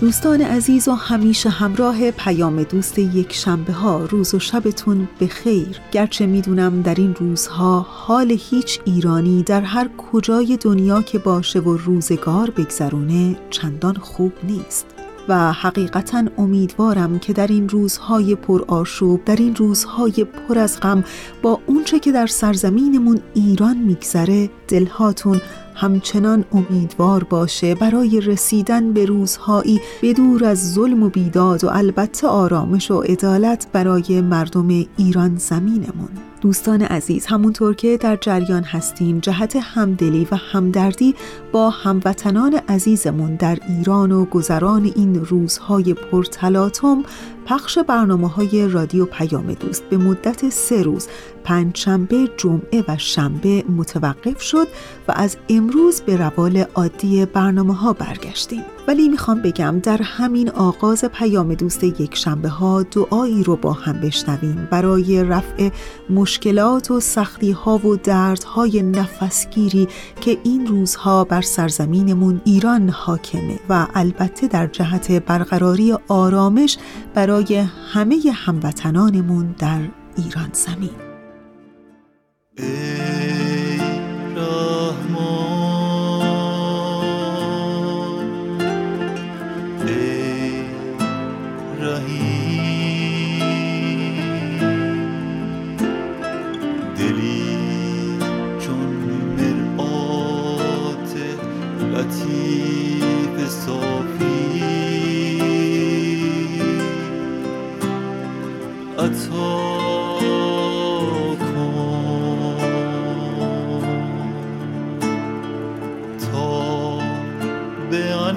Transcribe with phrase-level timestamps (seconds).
[0.00, 5.80] دوستان عزیز و همیشه همراه پیام دوست یک شنبه ها روز و شبتون به خیر
[5.92, 11.76] گرچه می‌دونم در این روزها حال هیچ ایرانی در هر کجای دنیا که باشه و
[11.76, 14.86] روزگار بگذرونه چندان خوب نیست.
[15.28, 21.04] و حقیقتا امیدوارم که در این روزهای پر آشوب در این روزهای پر از غم
[21.42, 25.40] با اونچه که در سرزمینمون ایران میگذره دلهاتون
[25.80, 32.90] همچنان امیدوار باشه برای رسیدن به روزهایی بدور از ظلم و بیداد و البته آرامش
[32.90, 36.08] و عدالت برای مردم ایران زمینمون.
[36.40, 41.14] دوستان عزیز همونطور که در جریان هستیم جهت همدلی و همدردی
[41.52, 47.02] با هموطنان عزیزمون در ایران و گذران این روزهای پرتلاتم
[47.50, 49.84] پخش برنامه های رادیو پیام دوست.
[49.84, 51.08] به مدت سه روز
[51.44, 54.68] پنجشنبه، جمعه و شنبه متوقف شد
[55.08, 58.62] و از امروز به روال عادی برنامه ها برگشتیم.
[58.90, 64.00] ولی می‌خوام بگم در همین آغاز پیام دوست یک شنبه ها دعایی رو با هم
[64.00, 64.68] بشنویم.
[64.70, 65.70] برای رفع
[66.10, 69.88] مشکلات و سختی ها و دردهای نفسگیری
[70.20, 73.58] که این روزها بر سرزمینمون ایران حاکمه.
[73.68, 76.78] و البته در جهت برقراری آرامش
[77.14, 79.80] برای همه هموطنانمون در
[80.16, 80.90] ایران زمین.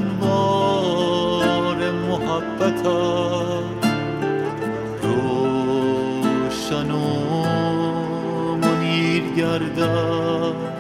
[0.04, 2.88] انوار محبتت
[5.02, 6.96] روشن و
[8.56, 10.73] منیر گردد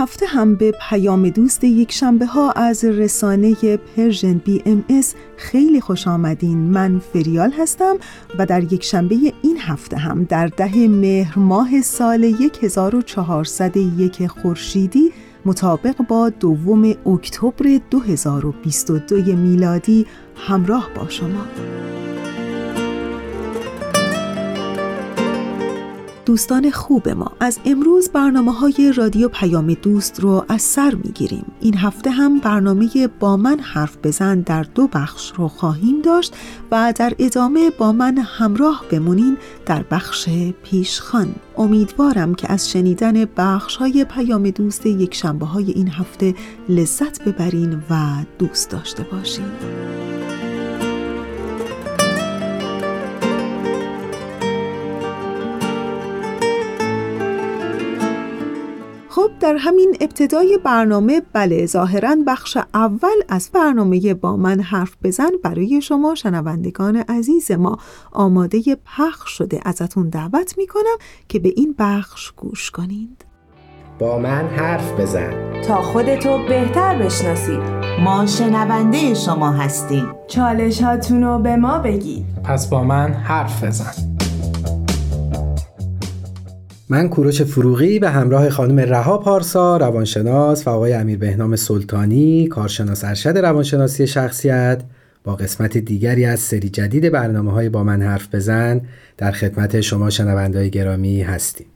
[0.00, 6.58] هفته هم به پیام دوست یک شنبه ها از رسانه Persian BMS خیلی خوش آمدین.
[6.58, 7.96] من فریال هستم
[8.38, 12.24] و در یک شنبه این هفته هم در ده مهر ماه سال
[12.62, 15.12] 1401 خورشیدی
[15.44, 20.06] مطابق با دوم اکتبر 2022 میلادی
[20.36, 21.46] همراه با شما.
[26.26, 27.32] دوستان خوب ما.
[27.40, 31.44] از امروز برنامه های رادیو پیام دوست رو از سر می‌گیریم.
[31.60, 36.36] این هفته هم برنامه با من حرف بزن در دو بخش رو خواهیم داشت
[36.70, 39.36] و در ادامه با من همراه بمونین
[39.66, 40.28] در بخش
[40.62, 41.34] پیشخان.
[41.58, 46.34] امیدوارم که از شنیدن بخش های پیام دوست یک شنبه های این هفته
[46.68, 49.50] لذت ببرین و دوست داشته باشین.
[59.20, 65.30] خب در همین ابتدای برنامه بله ظاهرا بخش اول از برنامه با من حرف بزن
[65.44, 67.78] برای شما شنوندگان عزیز ما
[68.12, 68.60] آماده
[68.96, 69.60] پخش شده.
[69.64, 70.96] ازتون دعوت می‌کنم
[71.28, 73.24] که به این بخش گوش کنید.
[73.98, 75.62] با من حرف بزن.
[75.62, 77.60] تا خودتو بهتر بشناسید
[78.04, 80.12] ما شنونده شما هستیم.
[80.28, 82.24] چالش رو به ما بگید.
[82.44, 84.19] پس با من حرف بزن.
[86.92, 93.04] من کوروش فروغی به همراه خانم رها پارسا روانشناس و آقای امیر بهنام سلطانی کارشناس
[93.04, 94.82] ارشد روانشناسی شخصیت
[95.24, 98.80] با قسمت دیگری از سری جدید برنامه های با من حرف بزن
[99.16, 101.66] در خدمت شما شنوندهای گرامی هستیم.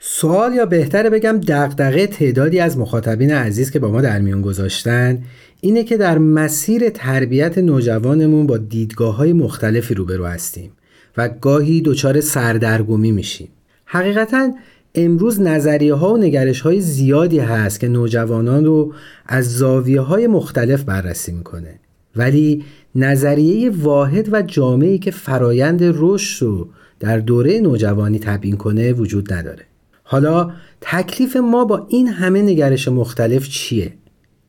[0.00, 5.22] سوال یا بهتره بگم دغدغه تعدادی از مخاطبین عزیز که با ما در میون گذاشتن
[5.60, 10.72] اینه که در مسیر تربیت نوجوانمون با دیدگاه های مختلفی روبرو هستیم
[11.16, 13.48] و گاهی دچار سردرگمی میشیم.
[13.92, 14.52] حقیقتا
[14.94, 18.92] امروز نظریه ها و نگرش های زیادی هست که نوجوانان رو
[19.26, 21.74] از زاویه های مختلف بررسی می‌کنه
[22.16, 26.68] ولی نظریه واحد و جامعی که فرایند رشد رو
[27.00, 29.64] در دوره نوجوانی تبیین کنه وجود نداره
[30.02, 30.50] حالا
[30.80, 33.92] تکلیف ما با این همه نگرش مختلف چیه؟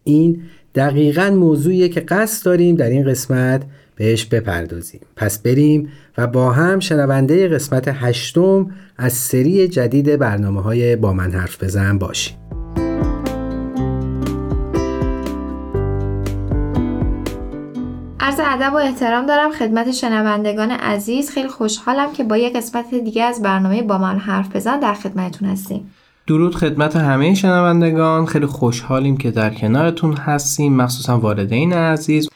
[0.04, 0.42] این
[0.76, 3.64] دقیقا موضوعیه که قصد داریم در این قسمت
[3.96, 5.02] بهش بپردازیم.
[5.16, 11.32] پس بریم و با هم شنونده قسمت هشتم از سری جدید برنامه های با من
[11.32, 12.38] حرف بزن باشیم.
[18.20, 21.30] عرض ادب و احترام دارم خدمت شنوندگان عزیز.
[21.30, 25.50] خیلی خوشحالم که با یک قسمت دیگه از برنامه با من حرف بزن در خدمتتون
[25.50, 25.92] هستیم.
[26.28, 28.26] درود خدمت همه شنوندگان.
[28.26, 30.76] خیلی خوشحالیم که در کنارتون هستیم.
[30.76, 32.30] مخصوصا والدین عزیز.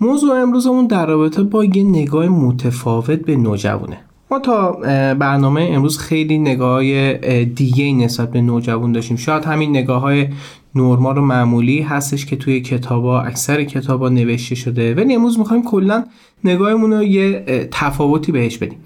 [0.00, 3.96] موضوع امروزمون در رابطه با یه نگاه متفاوت به نوجوانه.
[4.30, 4.72] ما تا
[5.14, 7.12] برنامه امروز خیلی نگاه
[7.44, 9.16] دیگه نسبت به نوجوان داشتیم.
[9.16, 10.28] شاید همین نگاه های
[10.74, 14.94] نرمال و معمولی هستش که توی کتابا اکثر کتابا نوشته شده.
[14.94, 16.04] ولی امروز می‌خوایم کلا
[16.44, 18.78] نگاهمون رو یه تفاوتی بهش بدیم.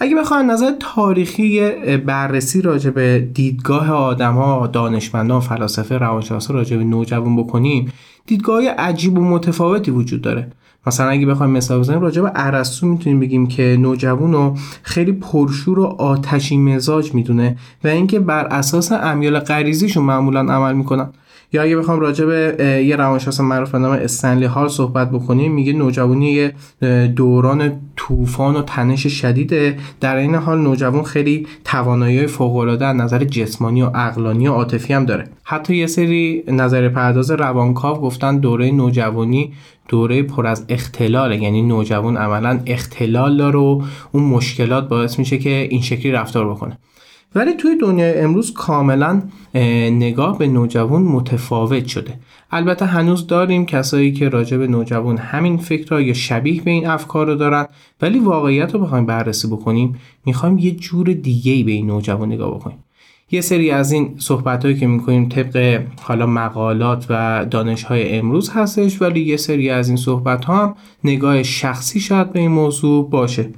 [0.00, 6.84] اگه بخوایم نظر تاریخی بررسی راجع به دیدگاه آدم ها دانشمندان فلاسفه روانشناسا راجع به
[6.84, 7.92] نوجوان بکنیم
[8.28, 10.52] دیدگاه عجیب و متفاوتی وجود داره.
[10.86, 15.78] مثلا اگه بخوایم مثال بزنیم راجع به ارسطو می‌تونیم بگیم که نوجوان رو خیلی پرشور
[15.78, 21.08] و آتشی مزاج می‌دونه و اینکه بر اساس امیال غریزیشون معمولا عمل می‌کنن.
[21.52, 25.72] یا اگه بخوام راجع به یه روانشناس معروف به نام استنلی هال صحبت بکنیم میگه
[25.72, 26.54] نوجوانی یه
[27.06, 33.24] دوران طوفان و تنش شدیده در این حال نوجوان خیلی توانایی فوق العاده از نظر
[33.24, 35.24] جسمانی و عقلانی و عاطفی هم داره.
[35.44, 39.52] حتی یه سری نظر پرداز روانکاو گفتن دوره نوجوانی
[39.88, 41.42] دوره پر از اختلاله.
[41.42, 46.78] یعنی نوجوان عملا اختلال داره و اون مشکلات باعث میشه که این شکلی رفتار بکنه.
[47.34, 49.22] ولی توی دنیای امروز کاملا
[49.90, 52.14] نگاه به نوجوان متفاوت شده.
[52.50, 57.26] البته هنوز داریم کسایی که راجع به نوجوان همین فکرها یا شبیه به این افکار
[57.26, 57.66] رو دارن
[58.02, 62.84] ولی واقعیت رو بخوایم بررسی بکنیم می‌خوایم یه جور دیگه به این نوجوان نگاه بکنیم.
[63.30, 68.50] یه سری از این صحبت هایی که می‌کنیم طبق حالا مقالات و دانش های امروز
[68.50, 73.10] هستش ولی یه سری از این صحبت ها هم نگاه شخصی شاید به این موضوع
[73.10, 73.50] باشه.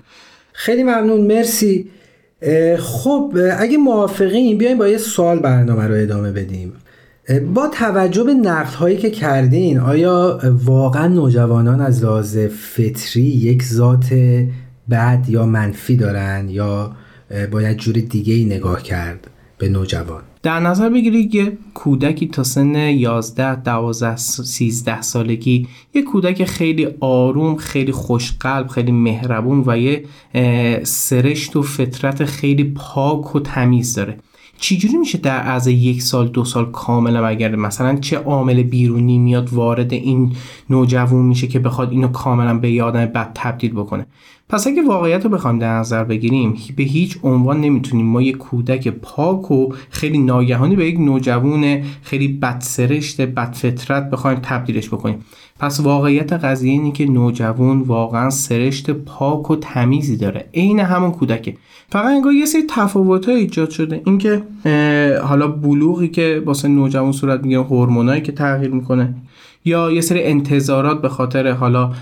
[0.52, 1.20] خیلی ممنون.
[1.20, 1.90] مرسی.
[2.78, 6.72] خب اگه موافقین بیایم با یه سوال برنامه رو ادامه بدیم.
[7.54, 14.14] با توجه به نقد هایی که کردین آیا واقعا نوجوانان از لحاظ فطری یک ذات
[14.90, 16.96] بد یا منفی دارن یا
[17.50, 19.26] باید جور دیگه ای نگاه کرد
[19.58, 26.44] به نوجوان؟ در نظر بگیرید یه کودکی تا سن 11 12 13 سالگی یه کودک
[26.44, 30.04] خیلی آروم خیلی خوشقلب خیلی مهربون و یه
[30.84, 34.18] سرشت و فطرت خیلی پاک و تمیز داره.
[34.60, 39.52] چجوری میشه در از یک سال دو سال کاملا اگر مثلا چه عامل بیرونی میاد
[39.52, 40.32] وارد این
[40.70, 44.06] نوجوان میشه که بخواد اینو کاملا به یه آدم بد تبدیل بکنه؟
[44.48, 48.06] پس اگه واقعیت رو بخوایم در نظر بگیریم به هیچ عنوان نمی‌تونیم.
[48.06, 54.88] ما یک کودک پاک و خیلی ناگهانی به یک نوجوان خیلی بدسرشت بدفطرت بخوایم تبدیلش
[54.88, 55.24] بکنیم.
[55.60, 60.48] پس واقعیت قضیه اینه که نوجوان واقعا سرشت پاک و تمیزی داره.
[60.54, 61.56] عین همون کودکه.
[61.88, 64.02] فقط انگار یه سری تفاوت ایجاد شده.
[64.06, 64.42] اینکه
[65.22, 69.14] حالا بلوغی که واسه نوجوان صورت می‌گیره هورمونایی که تغییر می‌کنه
[69.64, 71.92] یا یه سری انتظارات به خاطر حالا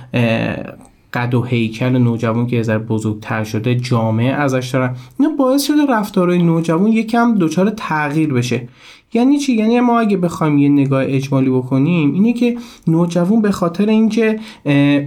[1.12, 4.96] قد و هیکل نوجوان که ذره بزرگتر شده جامعه ازش دارن.
[5.20, 8.68] اینا باعث شده رفتارهای نوجوان یکم دچار تغییر بشه.
[9.12, 13.86] یعنی چی؟ یعنی ما اگه بخوایم یه نگاه اجمالی بکنیم اینه که نوجوان به خاطر
[13.88, 14.40] اینکه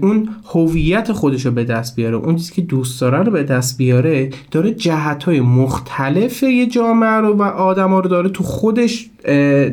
[0.02, 3.78] اون هویت خودش رو به دست بیاره اون چیزی که دوست داره رو به دست
[3.78, 9.10] بیاره داره جهت های مختلف یه جامعه رو و آدم رو داره تو خودش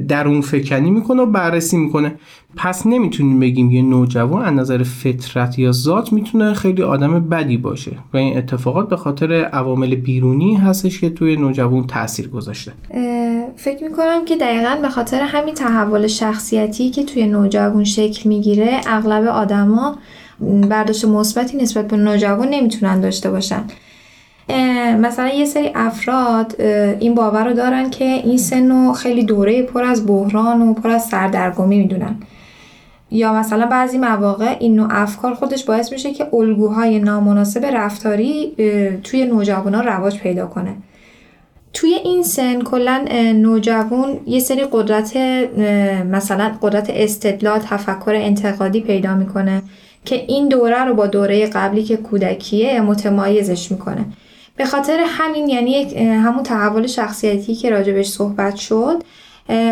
[0.08, 2.14] درون فکنی می‌کنه و بررسی می‌کنه.
[2.56, 7.92] پس نمی‌تونیم بگیم یه نوجوان از نظر فطرت یا ذات می‌تونه خیلی آدم بدی باشه
[8.14, 12.72] و این اتفاقات به خاطر عوامل بیرونی هستش که توی نوجوان تاثیر گذاشته.
[13.56, 19.26] فکر می‌کنم که دقیقا به خاطر همین تحول شخصیتی که توی نوجوان شکل می‌گیره اغلب
[19.26, 19.96] آدما
[20.70, 23.64] برداشت مثبتی نسبت به نوجوان نمی‌تونن داشته باشن.
[25.00, 26.60] مثلا یه سری افراد
[27.00, 31.04] این باور رو دارن که این سن خیلی دوره پر از بحران و پر از
[31.04, 32.16] سردرگمی می‌دونن.
[33.10, 38.52] یا مثلا بعضی مواقع این نوع افکار خودش باعث میشه که الگوهای نامناسب رفتاری
[39.04, 40.76] توی نوجوانان رواج پیدا کنه.
[41.72, 45.16] توی این سن کلا نوجوان یه سری قدرت
[46.10, 49.62] مثلا قدرت استدلال تفکر انتقادی پیدا می‌کنه
[50.04, 54.04] که این دوره رو با دوره قبلی که کودکیه متمایزش می‌کنه.
[54.58, 59.02] به خاطر همین یعنی همون تحول شخصیتی که راجبش صحبت شد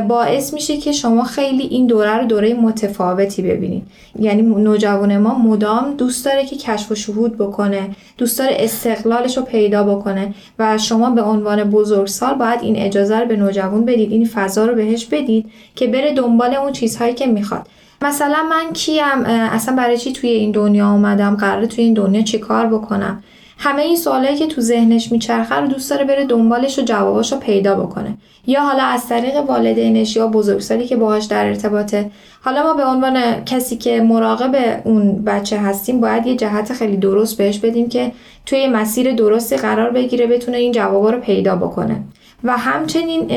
[0.08, 3.82] باعث میشه که شما خیلی این دوره رو دوره متفاوتی ببینید.
[4.18, 9.42] یعنی نوجوان ما مدام دوست داره که کشف و شهود بکنه دوست داره استقلالش رو
[9.42, 14.24] پیدا بکنه و شما به عنوان بزرگسال باید این اجازه رو به نوجوان بدید این
[14.24, 17.66] فضا رو بهش بدید که بره دنبال اون چیزهایی که می‌خواد.
[18.02, 22.66] مثلا من کیم اصلا برای چی توی این دنیا آمدم قراره توی این دنیا چیکار
[22.66, 23.22] بکنم؟
[23.58, 27.38] همه این سوالایی که تو ذهنش میچرخه رو دوست داره بره دنبالش و جواباش رو
[27.38, 28.14] پیدا بکنه.
[28.46, 32.10] یا حالا از طریق والدینش یا بزرگسالی که باهاش در ارتباطه.
[32.44, 37.36] حالا ما به عنوان کسی که مراقب اون بچه هستیم باید یه جهت خیلی درست
[37.36, 38.12] بهش بدیم که
[38.46, 42.02] توی مسیر درستی قرار بگیره بتونه این جوابا رو پیدا بکنه.
[42.44, 43.30] و همچنین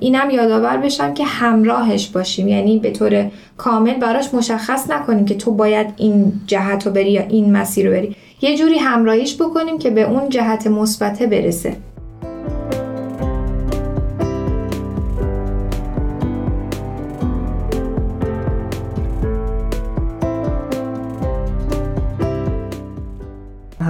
[0.00, 2.48] اینم یادآور بشم که همراهش باشیم.
[2.48, 7.22] یعنی به طور کامل براش مشخص نکنیم که تو باید این جهت رو بری یا
[7.22, 8.16] این مسیر رو بری.
[8.40, 11.76] یه جوری همراهیش بکنیم که به اون جهت مثبته برسه.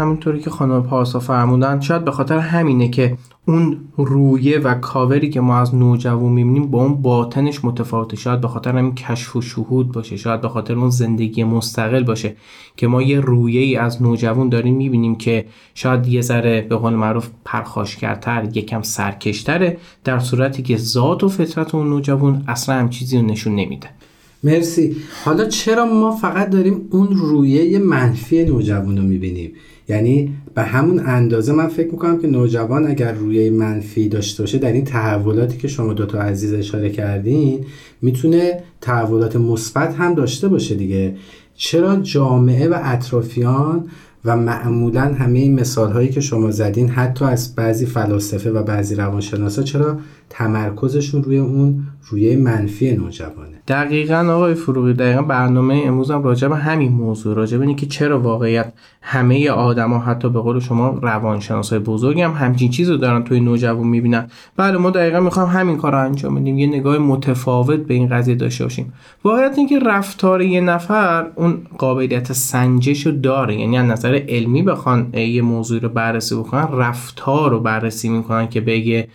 [0.08, 5.40] همونطوری که خانم پارسا فرمودن شاید به خاطر همینه که اون رویه و کاوری که
[5.40, 8.16] ما از نوجوان می‌بینیم با اون باطنش متفاوته.
[8.16, 12.36] شاید به خاطر همین کشف و شهود باشه شاید به خاطر اون زندگی مستقل باشه
[12.76, 16.94] که ما یه رویه ای از نوجوان داریم می‌بینیم که شاید یه ذره به قول
[16.94, 23.18] معروف پرخاشگرتر یکم سرکشتره در صورتی که ذات و فطرت اون نوجوان اصلا هم چیزی
[23.18, 23.88] رو نشون نمیده.
[24.44, 24.96] مرسی.
[25.24, 29.52] حالا چرا ما فقط داریم اون رویه منفی نوجوان رو می‌بینیم؟
[29.88, 34.72] یعنی به همون اندازه من فکر می‌کنم که نوجوان اگر روی منفی داشته باشه در
[34.72, 37.64] این تحولاتی که شما دوتا عزیز اشاره کردین
[38.02, 41.14] می‌تونه تحولات مثبت هم داشته باشه دیگه.
[41.54, 43.84] چرا جامعه و اطرافیان
[44.24, 48.94] و معمولا همه این مثال هایی که شما زدین حتی از بعضی فلاسفه و بعضی
[48.94, 49.98] روانشناسا چرا
[50.30, 53.62] تمرکزشون روی اون روی منفی نوجوانه.
[53.68, 58.20] دقیقا آقای فروغی دقیقا برنامه امروز هم راجع به همین موضوع راجع به که چرا
[58.20, 63.86] واقعیت همه آدما حتی به قول شما روانشناسای بزرگی هم همچین چیزو دارن توی نوجوان
[63.86, 64.26] می‌بینن.
[64.56, 68.34] بله ما دقیقا می‌خوام همین کار رو انجام بدیم یه نگاه متفاوت به این قضیه
[68.34, 68.92] داشته باشیم.
[69.24, 73.56] واقعیت اینکه رفتار یه نفر اون قابلیت سنجش رو داره.
[73.56, 78.60] یعنی از نظر علمی بخوان یه موضوع رو بررسی بکنن رفتار رو بررسی می‌کنن که
[78.60, 79.08] بگه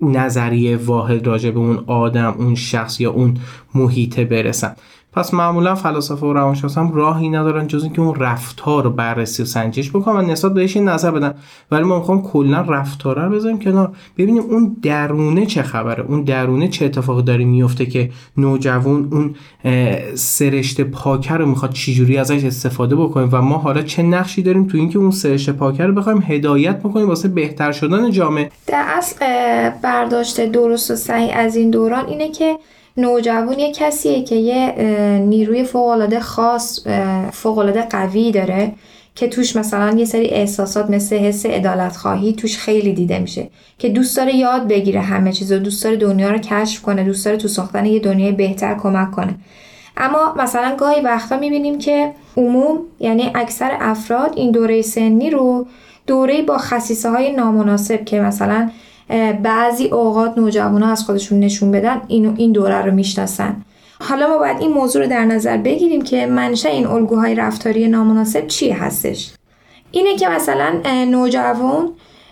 [0.00, 3.38] نظریه واحد راجع به اون آدم اون شخص یا اون
[3.74, 4.76] محیطه برسن.
[5.12, 9.46] پس معمولا فلاسفه و روانشناس هم راهی ندارن جز اینکه اون رفتار رو بررسی و
[9.46, 10.16] سنجش بکنن.
[10.16, 11.34] و نسبت بهش نظر بدن.
[11.70, 13.92] ولی ما می‌خوام کلا رفتار رو بذاریم کنار.
[14.18, 19.34] ببینیم اون درونه چه خبره؟ اون درونه چه اتفاقی داره میفته که نوجوان اون
[20.14, 24.76] سرشت پاکر رو می‌خواد چجوری ازش استفاده بکنیم و ما حالا چه نقشی داریم تو
[24.78, 29.16] اینکه اون سرشت پاکر رو بخوایم هدایت بکنیم واسه بهتر شدن جامعه؟ در اصل
[29.82, 32.56] برداشت درست و صحیح از این دوران اینه که
[32.96, 34.74] نوجوان یه کسیه که یه
[35.18, 36.86] نیروی فوقالعاده خاص
[37.32, 38.72] فوقالعاده قوی داره
[39.14, 43.88] که توش مثلا یه سری احساسات مثل حس عدالت خواهی توش خیلی دیده میشه که
[43.88, 47.36] دوست داره یاد بگیره همه چیز و دوست داره دنیا رو کشف کنه دوست داره
[47.36, 49.34] تو ساختن یه دنیای بهتر کمک کنه.
[49.96, 55.66] اما مثلا گاهی وقتا می‌بینیم که عموم یعنی اکثر افراد این دوره سنی رو
[56.06, 58.70] دوره با خصیصه های نامناسب که مثلا
[59.42, 63.56] بعضی اوقات نوجوان ها از خودشون نشون بدن این این دوره رو می‌شناسن.
[64.00, 68.46] حالا ما باید این موضوع رو در نظر بگیریم که منشه این الگوهای رفتاری نامناسب
[68.46, 69.32] چی هستش.
[69.90, 70.72] اینه که مثلا
[71.10, 71.88] نوجوان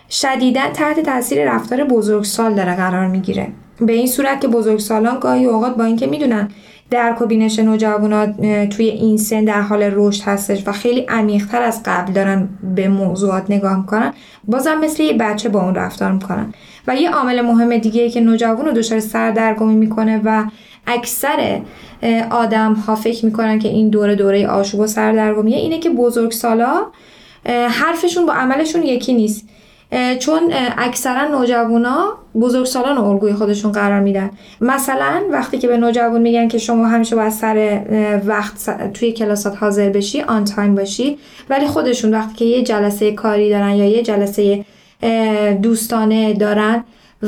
[0.09, 3.47] شدیدا تحت تاثیر رفتار بزرگسال داره قرار می‌گیره.
[3.81, 6.49] به این صورت که بزرگسالان گاهی اوقات با اینکه می‌دونن
[6.91, 8.25] درک و بینش نوجوانا
[8.65, 13.45] توی این سن در حال رشد هستش و خیلی عمیقتر از قبل دارن به موضوعات
[13.49, 14.13] نگاه می‌کنن.
[14.47, 16.53] بازم مثل یه بچه با اون رفتار می‌کنن.
[16.87, 20.45] و یه عامل مهم دیگه که نوجوان رو دچار سردرگمی می‌کنه و
[20.87, 21.61] اکثر
[22.29, 26.85] آدم ها فکر می‌کنن که این دوره دوره آشوب و سردرگمیه اینه که بزرگسالا
[27.69, 29.47] حرفشون با عملشون یکی نیست.
[30.19, 34.29] چون اکثرا نوجوانا بزرگسالان الگوی خودشون قرار میدن.
[34.61, 37.81] مثلا وقتی که به نوجوان میگن که شما همیشه باید سر
[38.25, 41.17] وقت توی کلاسات حاضر بشی آن تایم باشی
[41.49, 44.65] ولی خودشون وقتی که یه جلسه کاری دارن یا یه جلسه
[45.61, 46.83] دوستانه دارن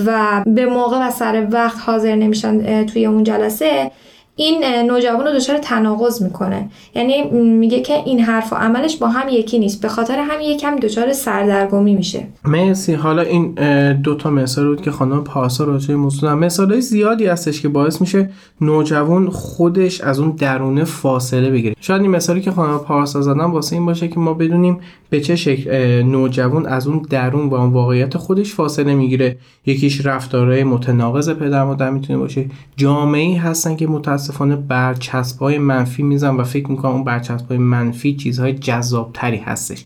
[0.06, 3.92] و به موقع و سر وقت حاضر نمیشن توی اون جلسه
[4.36, 6.70] این نوجوان رو دچار تناقض می‌کنه.
[6.96, 9.82] یعنی میگه که این حرف و عملش با هم یکی نیست.
[9.82, 12.28] به خاطر هم یکم دچار سردرگمی میشه.
[12.46, 12.94] مرسی.
[12.94, 13.54] حالا این
[13.94, 18.30] دوتا مثال بود که خانم پارسا راجع موضوع مثال زیادی هستش که باعث میشه
[18.62, 21.76] نوجوان خودش از اون درونه فاصله بگیره.
[21.82, 25.36] شاید این مثالی که خانم پارسا زدن واسه این باشه که ما بدونیم به چه
[25.36, 25.72] شکل
[26.02, 29.38] نوجوان از اون درون با اون واقعیت خودش فاصله می‌گیره.
[29.66, 32.46] یکیش رفتارهای متناقض پدر مادر می‌تونه باشه.
[32.76, 33.88] جامعه هستن که
[34.24, 39.86] متاسفانه برچسب های منفی میزن و فکر می‌کنم اون برچسب های منفی چیزهای جذابتری هستش.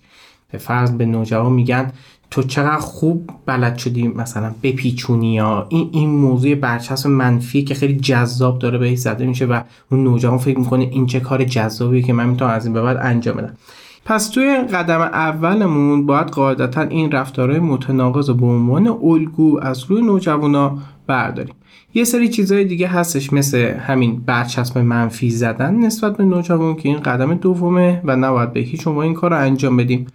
[0.52, 1.92] به فرض به نوجوان میگن
[2.32, 7.96] تو چقدر خوب بلد شدی مثلا بپیچونی یا این این موضوع برچسب منفی که خیلی
[7.96, 12.14] جذاب داره بهش زده میشه و اون نوجوان فکر می‌کنه این چه کار جذابیه که
[12.14, 13.54] من می‌تونم از این به بعد انجام بدم.
[14.08, 20.78] پس توی قدم اولمون باید قاعدتا این رفتارهای متناقض به عنوان الگو از روی نوجوانا
[21.08, 21.56] برداریم.
[21.94, 27.00] یه سری چیزهای دیگه هستش مثل همین برچسب منفی زدن نسبت به نوجوان که این
[27.00, 30.08] قدم دومه و نباید به هیچ این کار رو انجام بدیم.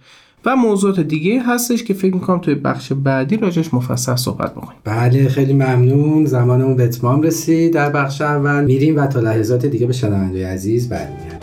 [0.45, 4.79] و موضوعات دیگه هستش که فکر می‌کنم توی بخش بعدی راجش مفصل صحبت بکنیم.
[4.83, 6.25] بله خیلی ممنون.
[6.25, 7.73] زمانمون به اتمام رسید.
[7.73, 11.42] در بخش اول میریم و تا لحظات دیگه به شنونده عزیز برمیگردیم.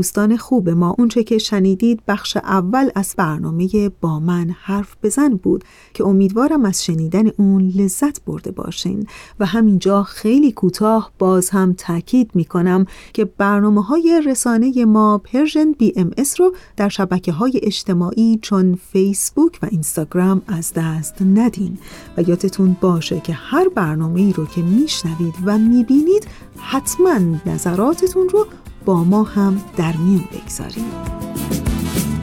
[0.00, 5.64] دوستان خوب ما اونچه که شنیدید بخش اول از برنامه با من حرف بزن بود
[5.94, 9.06] که امیدوارم از شنیدن اون لذت برده باشین.
[9.40, 16.40] و همینجا خیلی کوتاه باز هم تاکید می‌کنم که برنامه های رسانه ما Persian BMS
[16.40, 21.78] رو در شبکه های اجتماعی چون فیسبوک و اینستاگرام از دست ندین.
[22.16, 28.46] و یادتون باشه که هر برنامه ای رو که میشنوید و می‌بینید حتما نظراتتون رو
[28.84, 30.84] با ما هم در میون بگذاریم.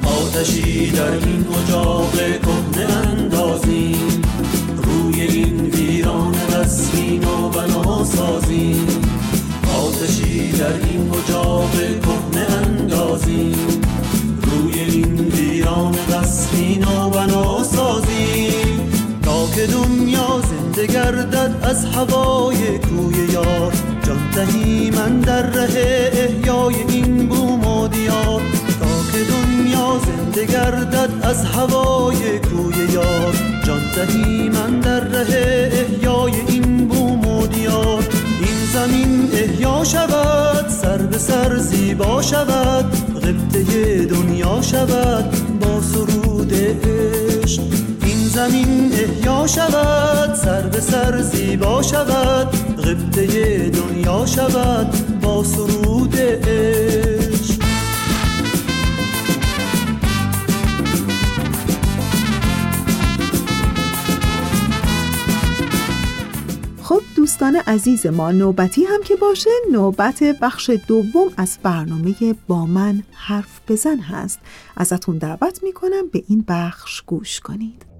[0.03, 4.21] آتشی در این اجاق کهنه اندازیم.
[4.83, 8.87] روی این ویران قصرین و بنا سازیم.
[9.77, 13.57] آتشی در این اجاق کهنه اندازیم.
[14.41, 18.91] روی این ویران قصرین و بنا سازیم.
[19.23, 23.96] تا که دنیا زنده گردد از هوای کوی یار.
[24.37, 28.41] دهی من در ره احیای این بوم و دیار.
[28.79, 33.33] تا که دنیا زنده گردد از هوای کوی یار.
[33.63, 38.03] جان دهی من در ره احیای این بوم و دیار.
[38.41, 42.85] این زمین احیا شود سر به سر زیبا شود.
[43.15, 47.61] غبطه دنیا شود با سرود عشق.
[48.05, 52.66] این زمین احیا شود سر به سر زیبا شود.
[52.87, 57.63] غبطه دنیا شود با سرود عشق.
[66.81, 72.15] خب دوستان عزیز ما نوبتی هم که باشه نوبت بخش دوم از برنامه
[72.47, 74.39] با من حرف بزن هست.
[74.77, 77.96] ازتون دعوت می‌کنم به این بخش گوش کنید.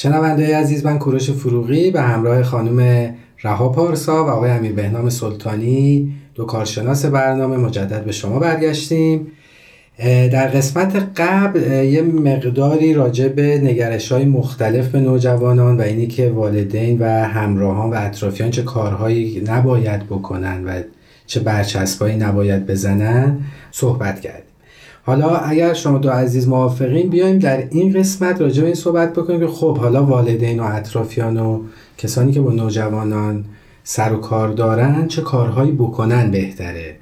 [0.00, 3.10] شنونده عزیز من کوروش فروغی به همراه خانم
[3.42, 9.26] رها پارسا و آقای امیر بهنام سلطانی دو کارشناس برنامه مجدد به شما برگشتیم.
[10.32, 16.30] در قسمت قبل یه مقداری راجع به نگرش های مختلف به نوجوانان و اینی که
[16.30, 20.82] والدین و همراهان و اطرافیان چه کارهایی نباید بکنن و
[21.26, 23.38] چه برچسبایی نباید بزنن
[23.70, 24.47] صحبت کردیم.
[25.02, 29.40] حالا اگر شما دو عزیز موافقین بیایم در این قسمت راجع به این صحبت بکنیم
[29.40, 31.62] که خب حالا والدین و اطرافیان و
[31.98, 33.44] کسانی که با نوجوانان
[33.84, 36.96] سر و کار دارن چه کارهایی بکنن بهتره؟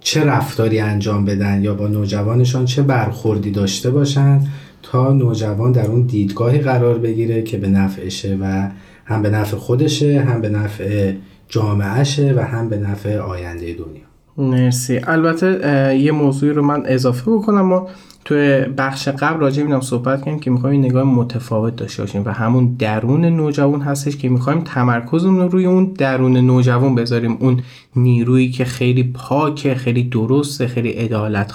[0.00, 4.40] چه رفتاری انجام بدن؟ یا با نوجوانشان چه برخوردی داشته باشن
[4.82, 8.70] تا نوجوان در اون دیدگاهی قرار بگیره که به نفعشه و
[9.04, 11.12] هم به نفع خودشه هم به نفع
[11.48, 14.05] جامعهشه و هم به نفع آینده دنیا.
[14.38, 15.00] مرسی.
[15.06, 17.88] البته یه موضوعی رو من اضافه بکنم ما
[18.24, 22.76] توی بخش قبل راجع بینم صحبت کردیم که می‌خوایم نگاه متفاوت داشته باشیم و همون
[22.78, 27.36] درون نوجوان هستش که می‌خوایم تمرکزمون رو روی اون درون نوجوان بذاریم.
[27.40, 27.62] اون
[27.96, 31.52] نیرویی که خیلی پاکه خیلی درسته خیلی عدالت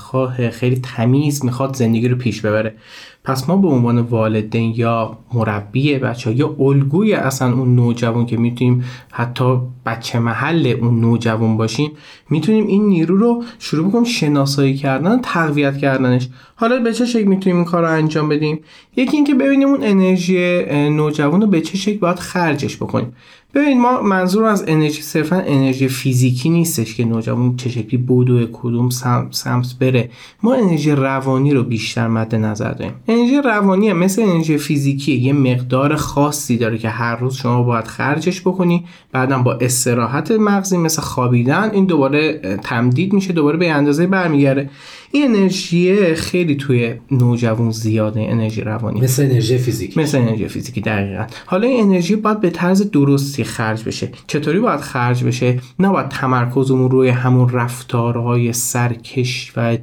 [0.52, 2.74] خیلی تمیز می‌خواد زندگی رو پیش ببره.
[3.24, 8.84] پس ما به عنوان والدین یا مربی بچه یا الگوی اصلا اون نوجوان که می‌تونیم
[9.12, 11.92] حتی بچه محل اون نوجوان باشیم
[12.30, 16.30] می‌تونیم این نیرو رو شروع بکنیم شناسایی کردن تقویت کردنش.
[16.56, 18.60] حالا به چه شکل می‌تونیم این کار رو انجام بدیم؟
[18.96, 23.14] یکی اینکه ببینیم اون انرژی نوجوان رو به چه شکل باید خرجش بکنیم.
[23.54, 28.90] ببین ما منظور از انرژی صرفا انرژی فیزیکی نیستش که نوجوان چه شکلی بودو کدوم
[29.32, 30.10] سمت بره.
[30.44, 32.94] ما انرژی روانی رو بیشتر مد نظر داریم.
[33.08, 38.42] انرژی روانی مثل انرژی فیزیکی یه مقدار خاصی داره که هر روز شما باید خرجش
[38.42, 44.70] بکنی بعدم با استراحت مغزی مثل خوابیدن این دوباره تمدید میشه دوباره به اندازه برمیگرده.
[45.12, 49.02] این انرژی خیلی توی نوجوان زیاده انرژی روانی.
[49.02, 50.00] مثل انرژی فیزیکی.
[50.00, 51.26] مثل انرژی فیزیکی دقیقا.
[51.46, 54.10] حالا این انرژی باید به طرز درستی خرج بشه.
[54.28, 59.78] چطوری باید خرج بشه؟ نباید تمرکزمون روی همون رفتارهای سرکش و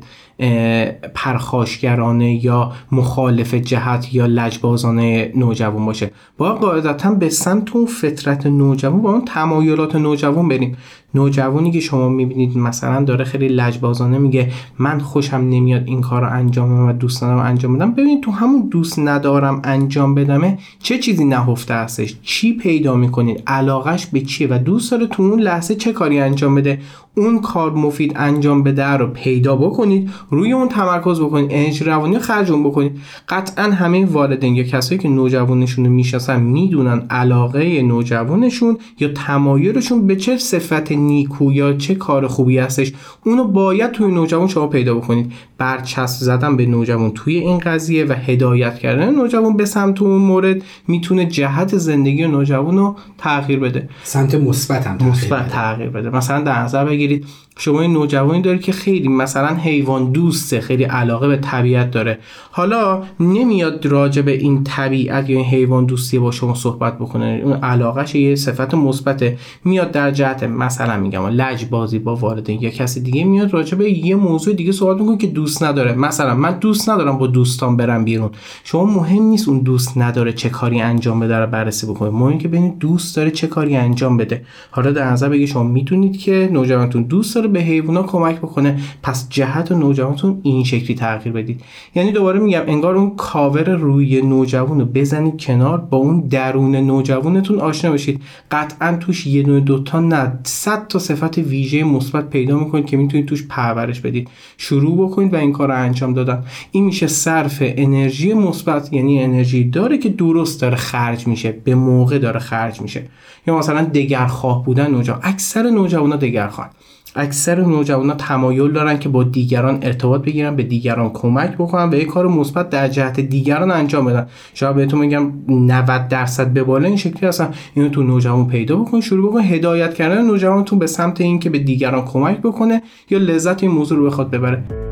[1.14, 6.10] پرخاشگرانه یا مخالف جهت یا لجبازانه نوجوان باشه.
[6.38, 10.76] با قاعدتا به سمت اون فطرت نوجوان با اون تمایلات نوجوان بریم.
[11.14, 16.32] نوجوانی که شما می‌بینید مثلا داره خیلی لجبازانه میگه من خوشم نمیاد این کار رو
[16.32, 17.92] انجام بدم و دوست ندارم انجام بدم.
[17.92, 24.06] ببینید تو همون دوست ندارم انجام بدمه چه چیزی نهفته هستش؟ چی پیدا می‌کنید؟ علاقش
[24.06, 26.78] به چیه؟ و دوست داره تو اون لحظه چه کاری انجام بده؟
[27.14, 32.50] اون کار مفید انجام بده رو پیدا بکنید روی اون تمرکز بکنید انرژی روانی خرج
[32.50, 33.00] اون بکنید.
[33.28, 40.16] قطعا همه والدین یا کسایی که نوجوانشون رو می‌شناسن می‌دونن علاقه نوجوانشون یا تمایلشون به
[40.16, 42.92] چه صفت نیکو یا چه کار خوبی هستش
[43.24, 45.32] اونو باید توی نوجوان شما پیدا بکنید.
[45.58, 50.62] برچسب زدن به نوجوان توی این قضیه و هدایت کردن نوجوان به سمت اون مورد
[50.88, 53.88] می‌تونه جهت زندگی نوجوان رو تغییر بده.
[54.02, 56.10] سمت مثبت هم تغییر, تغییر بده.
[56.10, 57.26] مثلا در نظر بگیرید
[57.60, 62.18] شما این نوجوانی داری که خیلی مثلا حیوان دوسته خیلی علاقه به طبیعت داره.
[62.50, 67.42] حالا نمیاد راجع به این طبیعت یا این حیوان دوستی با شما صحبت بکنه.
[67.44, 69.38] اون علاقهش یه صفت مثبته.
[69.64, 73.90] میاد در جهت مثلا میگم لج بازی با والدین یا کسی دیگه میاد راجع به
[73.90, 75.92] یه موضوع دیگه صحبت می‌کنه که دوست نداره.
[75.92, 78.30] مثلا من دوست ندارم با دوستان برم بیرون.
[78.64, 82.10] شما مهم نیست اون دوست نداره چه کاری انجام بده رو بررسی بکنه.
[82.10, 84.44] مهم که ببینید دوست داره چه کاری انجام بده.
[84.70, 88.80] حالا در نظر بگی شما می‌تونید که نوجوانتون دوست به حیوونا کمک بکنه.
[89.02, 91.60] پس جهت نوجوانتون این شکلی تغییر بدید.
[91.94, 97.60] یعنی دوباره میگم انگار اون کاور روی نوجوان رو بزنید کنار با اون درون نوجوانتون
[97.60, 98.22] آشنا بشید.
[98.50, 103.26] قطعا توش یه دونه دوتا نه صد تا صفت ویژه مثبت پیدا می‌کنید که می‌تونید
[103.26, 104.28] توش پرورش بدید.
[104.56, 106.44] شروع بکنید و این کار رو انجام دادن.
[106.72, 112.18] این میشه صرف انرژی مثبت یعنی انرژی داره که درست داره خرج میشه به موقع
[112.18, 113.02] داره خرج میشه.
[113.46, 115.20] یا مثلا دگرخواه بودن نوجوان.
[115.22, 116.70] اکثر نوجوانا دگرخواه
[117.16, 122.06] اکثر نوجوانا تمایل دارن که با دیگران ارتباط بگیرن به دیگران کمک بکنن و یک
[122.06, 124.26] کار مثبت در جهت دیگران انجام بدن.
[124.54, 127.54] شاید بهتون میگم 90 درصد به بالا این شکلی هستن.
[127.74, 129.40] اینو تو نوجوان پیدا بکن شروع بکن.
[129.40, 134.06] هدایت کردن نوجوانتون به سمت اینکه به دیگران کمک بکنه یا لذت این موضوع رو
[134.06, 134.87] بخواد ببره.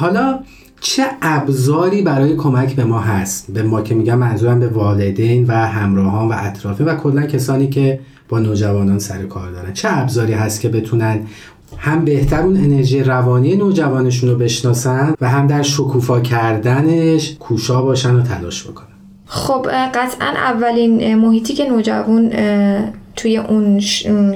[0.00, 0.38] حالا
[0.80, 5.52] چه ابزاری برای کمک به ما هست؟ به ما که میگم منظورم به والدین و
[5.52, 9.72] همراهان و اطرافه و کلا کسانی که با نوجوانان سر کار دارن.
[9.72, 11.20] چه ابزاری هست که بتونن
[11.78, 18.14] هم بهتر اون انرژی روانی نوجوانشون رو بشناسن و هم در شکوفا کردنش کوشا باشن
[18.14, 18.86] و تلاش بکنن؟
[19.26, 22.32] خب قطعا اولین محیطی که نوجوان
[23.20, 23.80] توی اون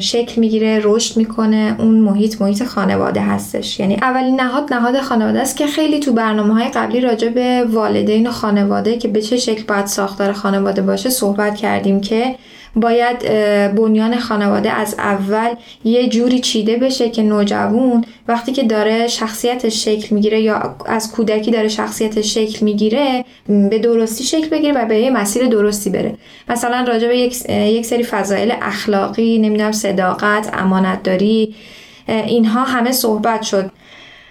[0.00, 3.80] شکل می‌گیره رشد می‌کنه اون محیط محیط خانواده هستش.
[3.80, 8.26] یعنی اولین نهاد نهاد خانواده است که خیلی تو برنامه های قبلی راجع به والدین
[8.26, 12.34] و خانواده که به چه شکل باید ساختار خانواده باشه صحبت کردیم که
[12.76, 13.18] باید
[13.74, 20.14] بنیان خانواده از اول یه جوری چیده بشه که نوجوان وقتی که داره شخصیتش شکل
[20.14, 25.10] می‌گیره یا از کودکی داره شخصیتش شکل می‌گیره به درستی شکل بگیره و به یه
[25.10, 26.14] مسیر درستی بره.
[26.48, 31.54] مثلا راجع به یک, یک سری فضایل اخلاقی نمی‌دونم صداقت امانتداری
[32.08, 33.70] اینها همه صحبت شد.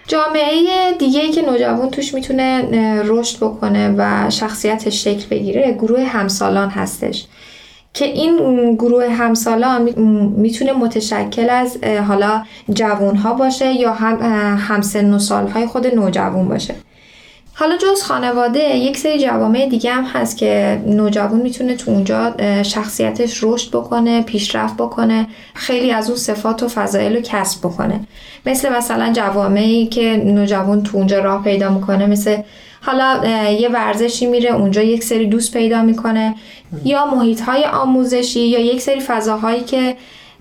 [0.08, 2.63] جامعه دیگه ای که نوجوان توش می‌تونه
[3.06, 7.25] رشد بکنه و شخصیتش شکل بگیره گروه همسالان هستش.
[7.93, 9.82] که این گروه همسالان
[10.38, 14.17] می‌تونه متشکل از حالا جوان ها باشه یا هم
[14.58, 16.75] همسن و سالهای خود نوجوان باشه.
[17.56, 23.43] حالا جز خانواده یک سری جوامع دیگه هم هست که نوجوان می‌تونه تو اونجا شخصیتش
[23.43, 27.99] رشد بکنه پیشرفت بکنه خیلی از اون صفات و فضایل رو کسب بکنه.
[28.45, 32.38] مثل مثلا جوامعی که نوجوان تو اونجا راه پیدا می‌کنه مثل
[32.86, 36.36] حالا یه ورزشی میره اونجا یک سری دوست پیدا می‌کنه.
[36.86, 39.96] یا محیط های آموزشی یا یک سری فضاهایی که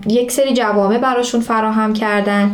[0.09, 2.52] یک سری جوامع براشون فراهم کردن.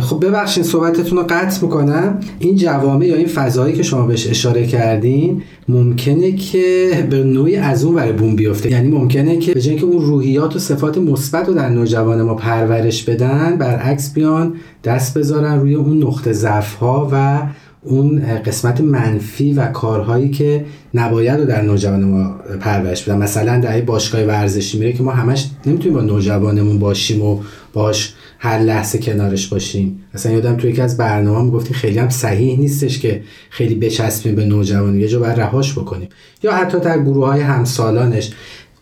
[0.00, 2.20] خب ببخشید صحبتتون رو قطع می‌کنم.
[2.38, 7.84] این جوامع یا این فضایی که شما بهش اشاره کردین ممکنه که به نوعی از
[7.84, 8.70] اون ور بوم بیفته.
[8.70, 13.04] یعنی ممکنه که به که اون روحیات و صفات مثبت رو در نوجوان ما پرورش
[13.04, 17.42] بدن برعکس بیان دست بذارن روی اون نقطه ضعف ها و
[17.82, 20.64] اون قسمت منفی و کارهایی که
[20.94, 23.18] نباید رو در نوجوان ما پرورش بدن.
[23.18, 27.40] مثلا در باشگاه ورزشی میره که ما همش نمی‌تونیم با نوجوانمون باشیم و
[27.72, 30.04] باش هر لحظه کنارش باشیم.
[30.14, 34.44] مثلا یادم توی یکی از برنامه گفتیم خیلی هم صحیح نیستش که خیلی بچسبیم به
[34.44, 35.00] نوجوان.
[35.00, 36.08] یه جا باید رهاش بکنیم.
[36.42, 38.30] یا حتی در گروه های همسالانش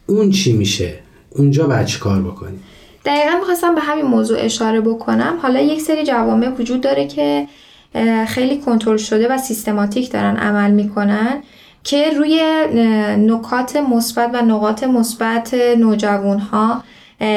[0.07, 0.95] اون چی میشه؟
[1.31, 2.63] اونجا باید چی کار بکنیم؟
[3.05, 5.39] دقیقا می‌خواستم به همین موضوع اشاره بکنم.
[5.43, 7.47] حالا یک سری جوامع وجود داره که
[8.27, 11.43] خیلی کنترل شده و سیستماتیک دارن عمل می‌کنن
[11.85, 12.43] که روی
[13.19, 16.83] نکات مثبت و نقاط مثبت نوجوان ها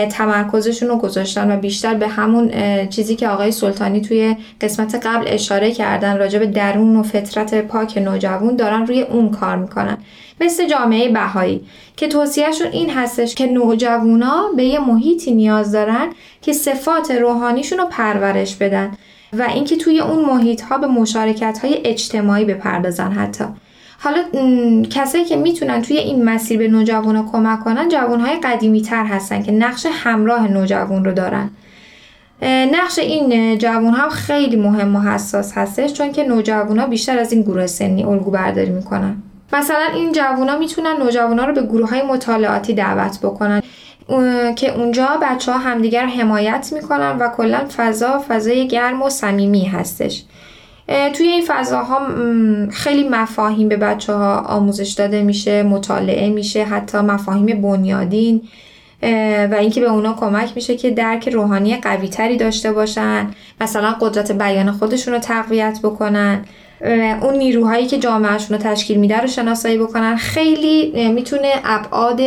[0.09, 2.51] تمرکزشون رو گذاشتن و بیشتر به همون
[2.87, 7.97] چیزی که آقای سلطانی توی قسمت قبل اشاره کردن راجع به درون و فطرت پاک
[7.97, 9.97] نوجوان دارن روی اون کار می‌کنن.
[10.41, 11.61] مثل جامعه بهایی
[11.97, 16.09] که توصیهشون این هستش که نوجوانا به یه محیطی نیاز دارن
[16.41, 18.91] که صفات روحانیشون رو پرورش بدن.
[19.33, 23.43] و اینکه توی اون محیط ها به مشارکت های اجتماعی بپردازن حتی.
[23.99, 24.23] حالا
[24.89, 29.43] کسایی که می‌تونن توی این مسیر به نوجوان کمک کنن جوان های قدیمی تر هستن
[29.43, 31.49] که نقش همراه نوجوان رو دارن.
[32.71, 37.33] نقش این جوان ها خیلی مهم و حساس هستش چون که نوجوان ها بیشتر از
[37.33, 39.15] این گروه سنی الگو برداری می‌کنن.
[39.53, 43.61] مثلا این جوان ها می‌تونن نوجوان ها رو به گروه های مطالعاتی دعوت بکنن.
[44.55, 50.23] که اونجا بچه ها همدیگر حمایت می‌کنن و کلا فضا فضای گرم و صمیمی هستش.
[51.13, 51.99] توی این فضاها
[52.71, 58.41] خیلی مفاهیم به بچه ها آموزش داده میشه مطالعه میشه حتی مفاهیم بنیادین
[59.51, 63.31] و اینکه به اونا کمک میشه که درک روحانی قوی تری داشته باشن.
[63.61, 66.45] مثلا قدرت بیان خودشون رو تقویت بکنن.
[67.21, 70.15] اون نیروهایی که جامعهشون رو تشکیل میده رو شناسایی بکنن.
[70.15, 72.21] خیلی می‌تونه ابعاد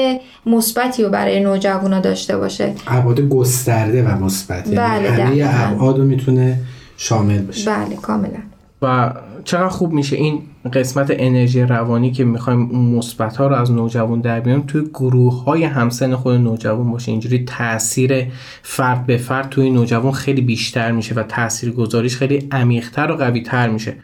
[0.46, 2.72] مثبتی رو برای نوجوانا داشته باشه.
[2.86, 6.58] ابعاد گسترده و مثبت یعنی بله همه ابعاد رو می‌تونه
[6.96, 7.70] شامل بشه.
[7.70, 8.38] بله کاملا.
[8.82, 9.12] و
[9.44, 14.20] چقدر خوب میشه این قسمت انرژی روانی که می‌خوایم اون مثبت ها رو از نوجوان
[14.20, 17.10] در بیاریم توی گروه های همسن خود نوجوان باشه.
[17.10, 18.26] اینجوری تاثیر
[18.62, 23.42] فرد به فرد توی نوجوان خیلی بیشتر میشه و تاثیر گذاریش خیلی عمیقتر و قوی
[23.42, 23.96] تر میشه.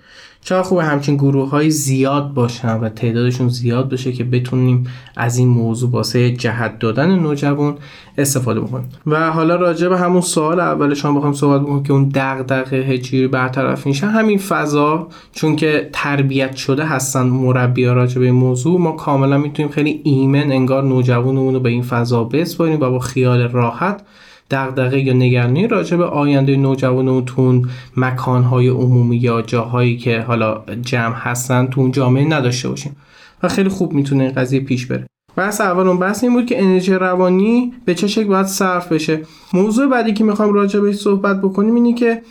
[0.43, 5.49] چرا خوبه همچین گروه های زیاد باشن و تعدادشون زیاد باشه که بتونیم از این
[5.49, 7.79] موضوع واسه جهت دادن نوجوان
[8.19, 8.89] استفاده بکنیم.
[9.07, 13.29] و حالا راجع به همون سوال اول شما بخوام صحبت بکنیم که اون دغدغه هجیری
[13.29, 14.07] برطرف میشه.
[14.07, 19.73] همین فضا چون که تربیت شده هستن مربی راجع به این موضوع ما کاملا می‌تونیم
[19.73, 24.03] خیلی ایمن انگار نوجوانمون رو به این فضا بسپاریم و با خیال راحت
[24.51, 31.67] دغدغه یا نگرانی راجع به آینده نوجوانتون مکانهای عمومی یا جاهایی که حالا جمع هستن
[31.67, 32.97] تو اون جامعه نداشته باشیم.
[33.43, 35.10] و خیلی خوب می‌تونه این قضیه پیش بره.
[35.37, 39.21] بحث اول اون بحث این بود که انرژی روانی به چه شکل باید صرف بشه.
[39.53, 42.23] موضوع بعدی که می‌خوام راجع بهش صحبت بکنیم اینه که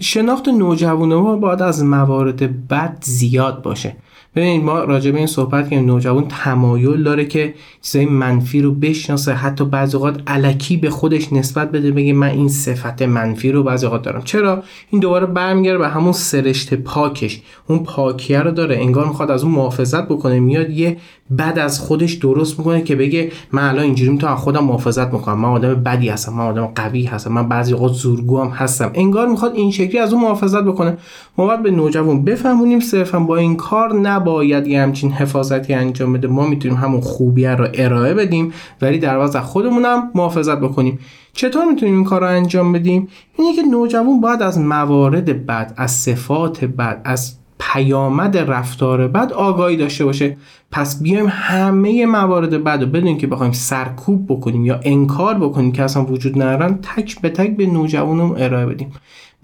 [0.00, 3.96] شناخت نوجوانه ها باید از موارد بد زیاد باشه.
[4.36, 9.32] ببینید ما راجع به این صحبت که نوجوان تمایل داره که چیزای منفی رو بشناسه.
[9.32, 13.86] حتی بعضی اوقات علکی به خودش نسبت بده بگه من این صفت منفی رو بعضی
[13.86, 14.22] اوقات دارم.
[14.22, 17.42] چرا؟ این دوباره برمیگره به همون سرشت پاکش.
[17.66, 18.76] اون پاکیه رو داره.
[18.76, 20.40] انگار می‌خواد از اون محافظت بکنه.
[20.40, 20.96] میاد یه
[21.38, 25.38] بد از خودش درست می‌کنه که بگه من الان اینجوری تو از خودم محافظت می‌کنم
[25.38, 26.32] من آدم بدی هستم.
[26.32, 27.32] من آدم قوی هستم.
[27.32, 28.90] من بعضی اوقات زورگو هم هستم.
[28.94, 30.96] انگار می‌خواد این شکلی از اون محافظت بکنه.
[31.38, 33.92] ما باید به نوجوان بفهمونیم صرفا با این کار
[34.24, 36.28] نباید یه همچین حفاظتی انجام بده.
[36.28, 40.98] ما می‌تونیم همون خوبیه رو ارائه بدیم ولی در واقع خودمونم محافظت بکنیم.
[41.32, 43.08] چطور می‌تونیم این کار رو انجام بدیم؟
[43.38, 49.76] اینه که نوجوان باید از موارد بد از صفات بد از پیامد رفتار بد آگاهی
[49.76, 50.36] داشته باشه.
[50.70, 55.82] پس بیایم همه موارد بد رو بدونیم که بخوایم سرکوب بکنیم یا انکار بکنیم که
[55.82, 58.92] اصلا وجود ندارن تک به تک به نوجوانم ارائه بدیم.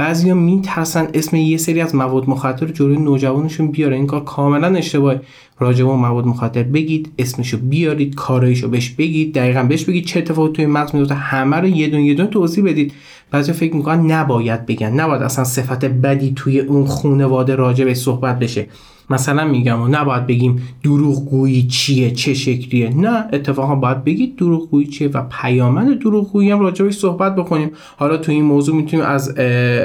[0.01, 3.97] بعضیا میترسن اسم یه سری از مواد مخدر جلوی نوجوانشون بیاره.
[3.97, 5.21] این کار کاملا اشتباهه.
[5.59, 9.35] راجع به مواد مخدر بگید اسمشو بیارید کارایشو بهش بگید.
[9.35, 11.15] دقیقا بهش بگید چه اتفاقی توی مغز میفته.
[11.15, 12.93] همه رو یه دون یه دون توضیح بدید.
[13.31, 15.01] بعضی فکر می‌کنن نباید بگن.
[15.01, 18.67] نباید اصلا صفت بدی توی اون خونواده راجع به صحبت بشه.
[19.11, 22.97] مثلا میگم و نباید بگیم دروغگویی چیه چه شکلیه.
[22.97, 27.71] نه اتفاقا باید بگید دروغگویی چیه و پیامد دروغگویی هم راجبش صحبت بکنیم.
[27.97, 29.39] حالا تو این موضوع می‌تونیم از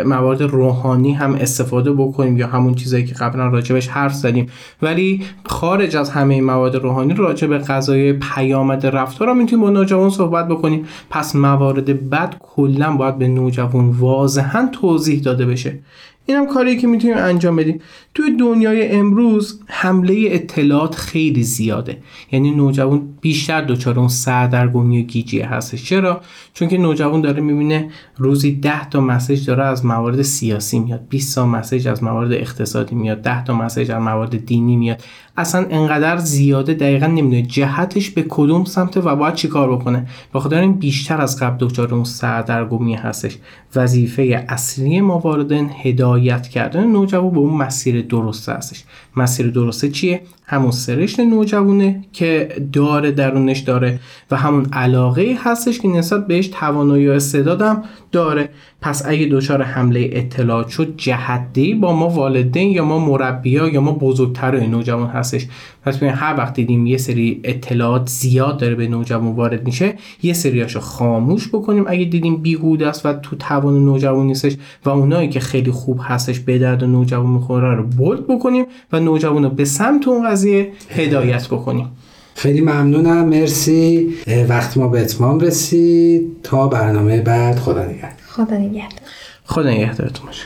[0.05, 4.47] موارد روحانی هم استفاده بکنیم یا همون چیزایی که قبلا راجبش حرف زدیم.
[4.81, 10.47] ولی خارج از همه موارد روحانی به قضای پیامد رفتار هم می‌تونیم با نوجوان صحبت
[10.47, 10.85] بکنیم.
[11.09, 15.79] پس موارد بد کلا باید به نوجوان واضحا توضیح داده بشه.
[16.25, 17.81] این هم کاری که می‌تونیم انجام بدیم.
[18.13, 21.97] توی دنیای امروز حمله اطلاعات خیلی زیاده.
[22.31, 25.83] یعنی نوجوان بیشتر دچار اون سردرگمی و گیجی هستش.
[25.83, 26.21] چرا؟
[26.53, 31.09] چون که نوجوان داره می‌بینه روزی 10 تا مسیج داره از موارد سیاسی میاد.
[31.09, 33.21] 20 تا مسیج از موارد اقتصادی میاد.
[33.21, 35.01] 10 تا مسیج از موارد دینی میاد.
[35.37, 40.07] اصلا انقدر زیاده دقیقا نمی‌دونه جهتش به کدوم سمت و باید چیکار بکنه.
[40.33, 43.37] بخاطر این بیشتر از قبل دچار اون سردرگمی هستش.
[43.75, 45.69] وظیفه اصلی ما والدین
[46.15, 48.83] هدایت کردن نوجوان به اون مسیر درست هستش.
[49.17, 53.99] مسیر درسته چیه؟ همون سرشت نوجوانه که داره درونش داره
[54.31, 58.49] و همون علاقه هستش که نسبت بهش توانایی و استعدادم داره.
[58.85, 63.91] پس اگه دچار حمله اطلاعات شد جهدی با ما والدین یا ما مربیا یا ما
[63.91, 65.47] بزرگتر نوجوان هستش.
[65.83, 69.93] پس ببین هر وقت دیدیم یه سری اطلاعات زیاد داره به نوجوان وارد میشه
[70.23, 71.83] یه سریاشو خاموش بکنیم.
[71.87, 76.39] اگه دیدیم بیهوده است و تو توان نوجوان نیستش و اونایی که خیلی خوب هستش
[76.39, 81.47] به درد نوجوان می‌خوره رو بولد بکنیم و نوجوان رو به سمت اون قضیه هدایت
[81.47, 81.87] بکنیم.
[82.35, 83.25] خیلی ممنونم.
[83.29, 84.13] مرسی.
[84.49, 86.37] وقت ما به اتمام رسید.
[86.43, 87.55] تا برنامه بعد.
[87.55, 88.11] خدا نگهدار.
[88.27, 88.99] خدا نگهدار.
[89.45, 90.45] خدا نگهدارتون باشه.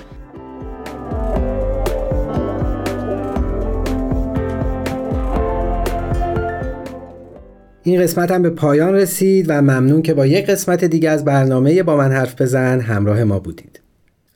[7.83, 11.83] این قسمت هم به پایان رسید و ممنون که با یک قسمت دیگه از برنامه
[11.83, 13.78] با من حرف بزن همراه ما بودید.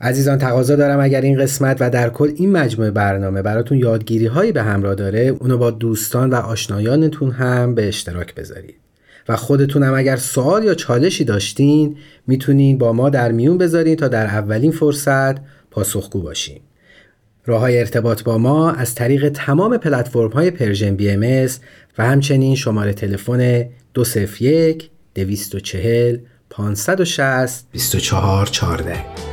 [0.03, 4.51] عزیزان تقاضا دارم اگر این قسمت و در کل این مجموعه برنامه براتون یادگیری هایی
[4.51, 8.75] به همراه داره اونو با دوستان و آشنایانتون هم به اشتراک بذارید.
[9.29, 14.07] و خودتون هم اگر سوال یا چالشی داشتین می‌تونین با ما در میون بذارین تا
[14.07, 15.35] در اولین فرصت
[15.71, 16.61] پاسخگو باشیم.
[17.45, 21.47] راه های ارتباط با ما از طریق تمام پلتفرم های Persian BM
[21.97, 26.17] و همچنین شماره تلفن 201 240
[26.49, 29.32] 560 24 14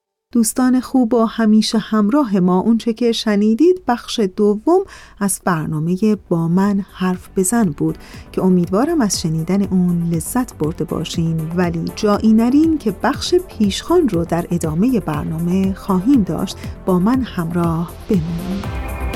[0.31, 2.59] دوستان خوب و همیشه همراه ما.
[2.59, 4.81] اونچه که شنیدید بخش دوم
[5.19, 7.97] از برنامه با من حرف بزن بود
[8.31, 11.51] که امیدوارم از شنیدن اون لذت برده باشین.
[11.55, 16.57] ولی جایی نرین که بخش پیشخان رو در ادامه برنامه خواهیم داشت.
[16.85, 19.10] با من همراه بمونید.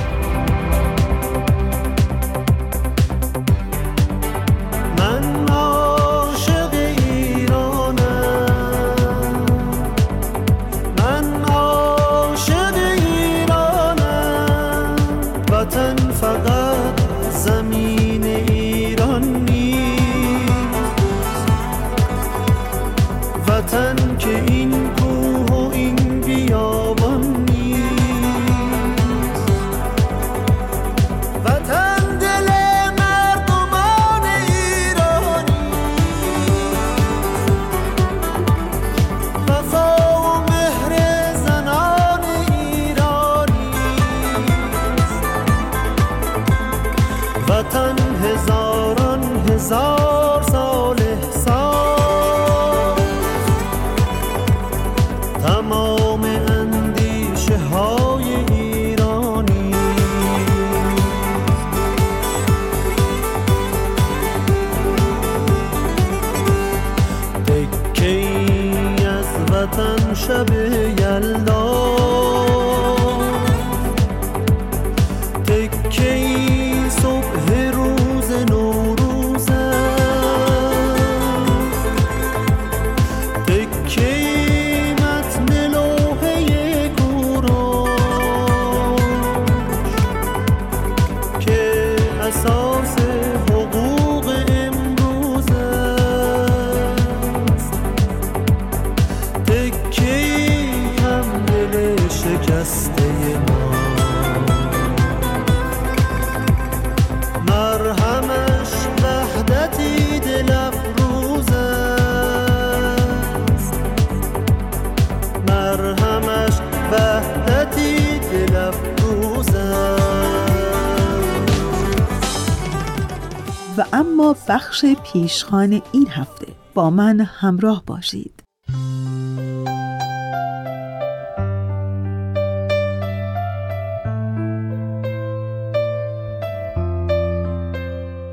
[123.78, 128.44] و اما بخش پیشخان این هفته با من همراه باشید.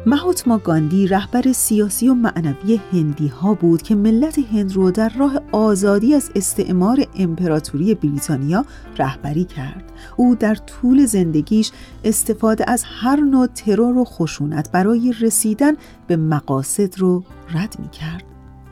[0.07, 5.41] مهاتما گاندی رهبر سیاسی و معنوی هندی ها بود که ملت هند رو در راه
[5.53, 8.65] آزادی از استعمار امپراتوری بریتانیا
[8.99, 9.93] رهبری کرد.
[10.17, 11.71] او در طول زندگیش
[12.05, 15.73] استفاده از هر نوع ترور و خشونت برای رسیدن
[16.07, 17.25] به مقاصد رو
[17.55, 18.25] رد می کرد.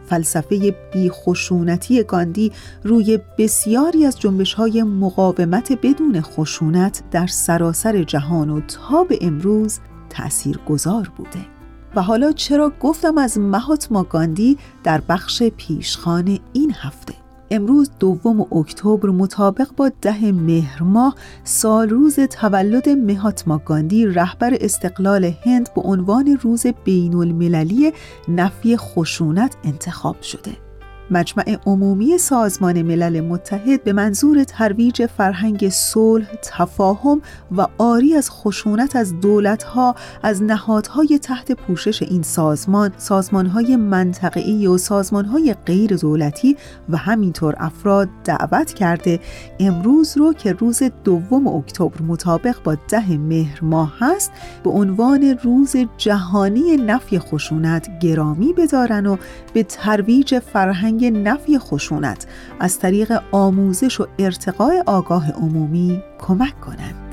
[0.06, 2.52] فلسفه بیخشونتی گاندی
[2.84, 9.78] روی بسیاری از جنبش های مقاومت بدون خشونت در سراسر جهان و تا به امروز
[10.10, 11.46] تأثیر گذار بوده.
[11.94, 17.14] و حالا چرا گفتم از مهاتما گاندی در بخش پیشخان این هفته؟
[17.50, 25.32] امروز دوم اکتبر مطابق با ده مهر ماه سال روز تولد مهاتما گاندی رهبر استقلال
[25.44, 27.92] هند به عنوان روز بین المللی
[28.28, 30.69] نفی خشونت انتخاب شده.
[31.10, 37.22] مجمع عمومی سازمان ملل متحد به منظور ترویج فرهنگ صلح، تفاهم
[37.56, 44.78] و آری از خشونت از دولتها از نهادهای تحت پوشش این سازمان، سازمانهای منطقه‌ای و
[44.78, 46.56] سازمانهای غیر دولتی
[46.88, 49.20] و همینطور افراد دعوت کرده
[49.60, 54.32] امروز رو که روز دوم اکتبر مطابق با ده مهر ماه هست
[54.64, 59.16] به عنوان روز جهانی نفی خشونت گرامی بدارن و
[59.54, 62.26] به ترویج فرهنگ نفی خشونت
[62.60, 67.10] از طریق آموزش و ارتقاء آگاه عمومی کمک کنند.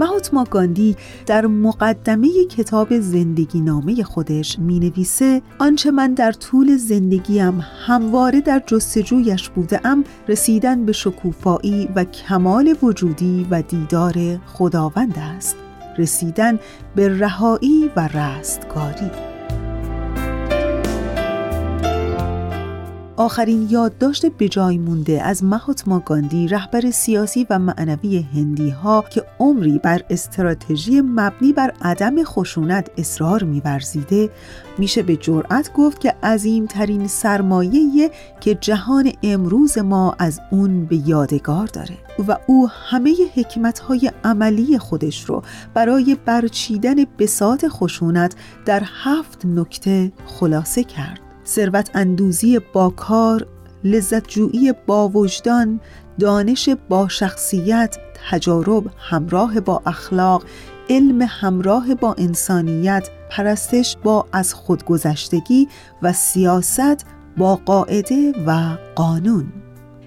[0.00, 0.96] مهاتما گاندی
[1.26, 8.62] در مقدمه کتاب زندگی نامه خودش می نویسه آنچه من در طول زندگیم همواره در
[8.66, 14.14] جستجویش بوده ام رسیدن به شکوفایی و کمال وجودی و دیدار
[14.46, 15.56] خداوند است
[16.00, 16.58] رسیدن
[16.94, 19.29] به رهایی و رستگاری.
[23.20, 29.78] آخرین یادداشت بجای مونده از مهاتما گاندی رهبر سیاسی و معنوی هندی ها که عمری
[29.78, 34.30] بر استراتژی مبنی بر عدم خشونت اصرار میورزیده
[34.78, 38.10] میشه به جرأت گفت که عظیمترین سرمایه
[38.40, 41.98] که جهان امروز ما از اون به یادگار داره
[42.28, 45.42] و او همه حکمتهای عملی خودش رو
[45.74, 51.29] برای برچیدن بساط خشونت در هفت نکته خلاصه کرد.
[51.50, 53.46] ثروت اندوزی با کار،
[53.84, 55.80] لذت جویی با وجدان،
[56.18, 57.96] دانش با شخصیت،
[58.30, 60.44] تجارب همراه با اخلاق،
[60.90, 65.68] علم همراه با انسانیت، پرستش با از خودگذشتگی
[66.02, 69.52] و سیاست با قاعده و قانون.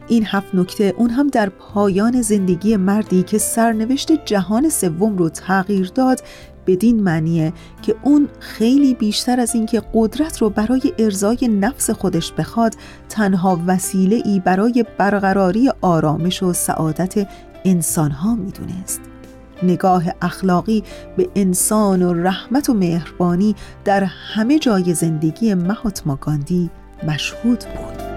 [0.07, 5.91] این هفت نکته اون هم در پایان زندگی مردی که سرنوشت جهان سوم رو تغییر
[5.95, 6.23] داد
[6.68, 12.76] بدین معنیه که اون خیلی بیشتر از اینکه قدرت رو برای ارزای نفس خودش بخواد
[13.09, 17.28] تنها وسیله ای برای برقراری آرامش و سعادت
[17.66, 19.01] انسانها می‌دونست.
[19.64, 20.84] نگاه اخلاقی
[21.18, 23.55] به انسان و رحمت و مهربانی
[23.86, 26.70] در همه جای زندگی مهاتما گاندی
[27.07, 28.12] مشهود بود.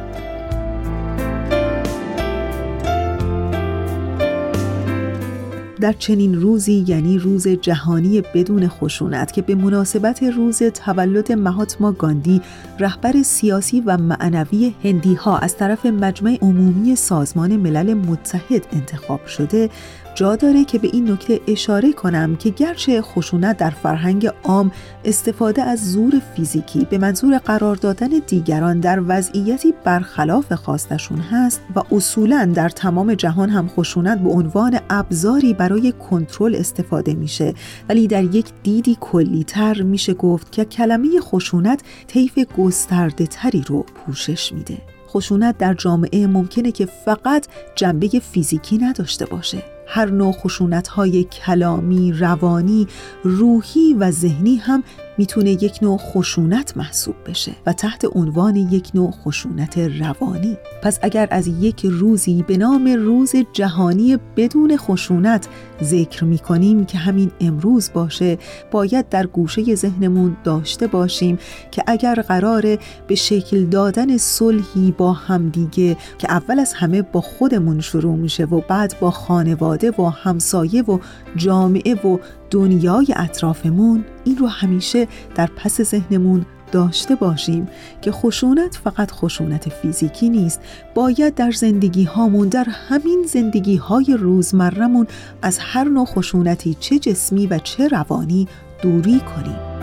[5.87, 12.43] در چنین روزی یعنی روز جهانی بدون خشونت که به مناسبت روز تولد مهاتما گاندی
[12.79, 19.71] رهبر سیاسی و معنوی هندی ها از طرف مجمع عمومی سازمان ملل متحد انتخاب شده
[20.17, 24.73] جا داره که به این نکته اشاره کنم که گرچه خشونت در فرهنگ عام
[25.05, 31.83] استفاده از زور فیزیکی به منظور قرار دادن دیگران در وضعیتی برخلاف خواستشون هست و
[31.95, 37.55] اصولا در تمام جهان هم خشونت به عنوان ابزاری برای کنترل استفاده میشه.
[37.89, 44.53] ولی در یک دیدی کلیتر میشه گفت که کلمه خشونت طیف گسترده تری رو پوشش
[44.53, 44.79] میده.
[45.09, 49.76] خشونت در جامعه ممکنه که فقط جنبه فیزیکی نداشته باشه.
[49.87, 52.87] هر نوع خشونت های کلامی، روانی،
[53.25, 54.85] روحی و ذهنی هم
[55.19, 60.57] می‌تونه یک نوع خشونت محسوب بشه و تحت عنوان یک نوع خشونت روانی.
[60.83, 65.49] پس اگر از یک روزی به نام روز جهانی بدون خشونت
[65.83, 68.39] ذکر می‌کنیم که همین امروز باشه
[68.71, 71.39] باید در گوشه ذهنمون داشته باشیم
[71.71, 77.81] که اگر قراره به شکل دادن صلحی با همدیگه که اول از همه با خودمون
[77.81, 80.99] شروع میشه و بعد با خانواده و همسایه و
[81.37, 82.19] جامعه و
[82.51, 87.69] دنیای اطرافمون این رو همیشه در پس ذهنمون داشته باشیم
[88.03, 90.61] که خشونت فقط خشونت فیزیکی نیست.
[90.95, 95.07] باید در زندگی هامون در همین زندگی های روزمرمون
[95.43, 98.49] از هر نوع خشونتی چه جسمی و چه روانی
[98.83, 99.77] دوری کنیم.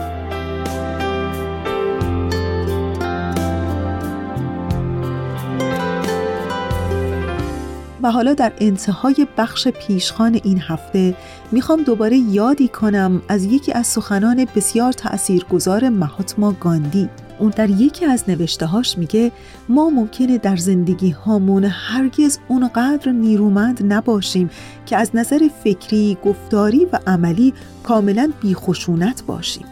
[8.04, 11.16] و حالا در انتهای بخش پیشخان این هفته
[11.54, 17.10] می‌خوام دوباره یادی کنم از یکی از سخنان بسیار تأثیرگذار مهاتما گاندی.
[17.40, 19.32] اون در یکی از نوشتههاش میگه
[19.70, 24.50] ما ممکنه در زندگی هامون هرگز اونقدر نیرومند نباشیم
[24.86, 29.66] که از نظر فکری، گفتاری و عملی کاملا بیخشونت باشیم.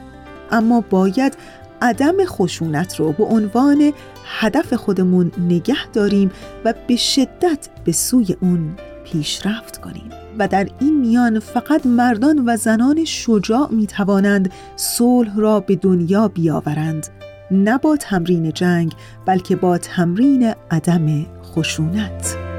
[0.52, 1.38] اما باید
[1.82, 3.94] عدم خشونت رو به عنوان
[4.26, 6.32] هدف خودمون نگه داریم
[6.66, 12.58] و به شدت به سوی اون پیشرفت کنیم و در این میان فقط مردان و
[12.58, 17.08] زنان شجاع می توانند صلح را به دنیا بیاورند
[17.52, 18.94] نه با تمرین جنگ
[19.26, 22.51] بلکه با تمرین عدم خشونت.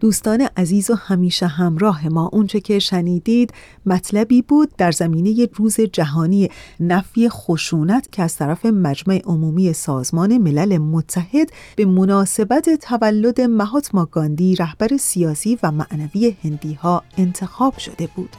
[0.00, 2.30] دوستان عزیز و همیشه همراه ما.
[2.32, 3.52] اونچه که شنیدید
[3.86, 10.78] مطلبی بود در زمینه روز جهانی نفی خشونت که از طرف مجمع عمومی سازمان ملل
[10.78, 18.30] متحد به مناسبت تولد مهاتما گاندی رهبر سیاسی و معنوی هندی ها انتخاب شده بود.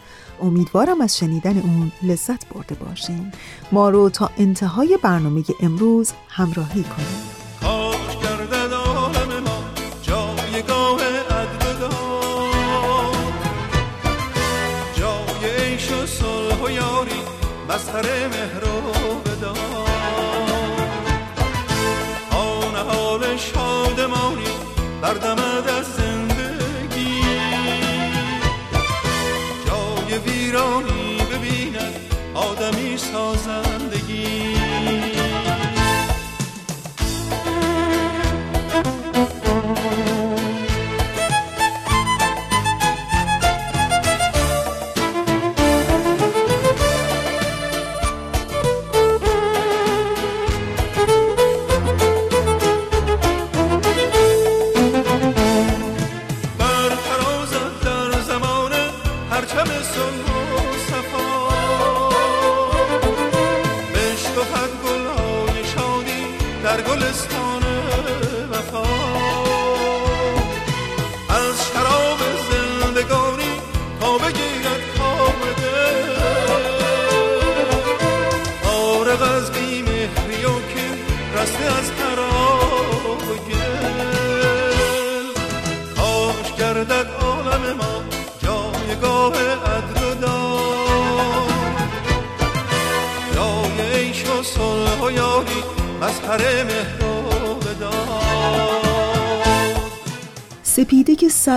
[0.42, 3.32] امیدوارم از شنیدن اون لذت برده باشین.
[3.72, 7.39] ما رو تا انتهای برنامه امروز همراهی کنید.
[25.10, 25.49] Ardama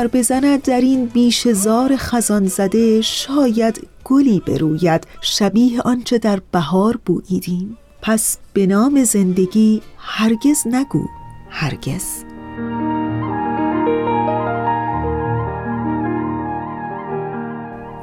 [0.02, 5.06] سر بزند در این بیشزار خزان زده شاید گلی بروید.
[5.20, 7.78] شبیه آنچه در بهار بوییدیم.
[8.02, 11.06] پس به نام زندگی هرگز نگو.
[11.50, 12.31] هرگز.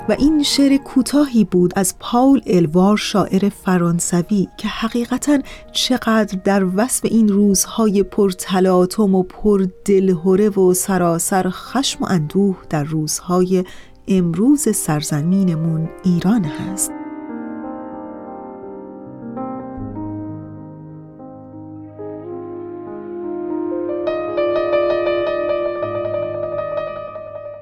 [0.10, 5.40] و این شعر کوتاهی بود از پاول الوار شاعر فرانسوی که حقیقتا
[5.72, 12.58] چقدر در وصف این روزهای پر تلاطم و پر دلهوره و سراسر خشم و اندوه
[12.70, 13.64] در روزهای
[14.08, 16.99] امروز سرزمینمون ایران هست.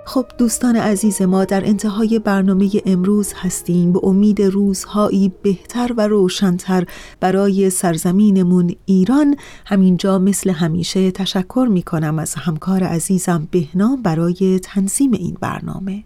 [0.08, 3.94] خب دوستان عزیز ما در انتهای برنامه امروز هستیم.
[3.94, 6.86] به امید روزهایی بهتر و روشنتر
[7.20, 9.36] برای سرزمینمون ایران
[9.66, 16.04] همینجا مثل همیشه تشکر می کنم از همکار عزیزم بهنام برای تنظیم این برنامه.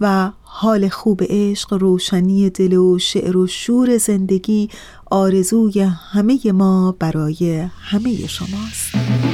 [0.00, 4.68] و حال خوب عشق روشنی دل و شعر و شور زندگی
[5.06, 9.27] آرزوی همه ما برای همه شماست.